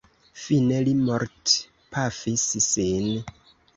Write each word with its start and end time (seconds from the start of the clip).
Fine 0.43 0.77
li 0.87 0.95
mortpafis 1.09 2.47
sin. 2.69 3.13